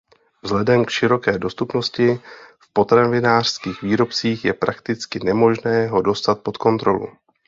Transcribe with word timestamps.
Vzhledem 0.43 0.85
k 0.85 0.89
široké 0.89 1.37
dostupnosti 1.39 2.19
v 2.59 2.73
potravinářských 2.73 3.81
výrobcích 3.81 4.45
je 4.45 4.53
prakticky 4.53 5.19
nemožné 5.23 5.87
ho 5.87 6.01
dostat 6.01 6.41
pod 6.43 6.57
kontrolu. 6.57 7.07